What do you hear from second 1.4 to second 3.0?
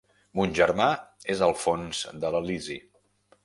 al fons de l’Elisi.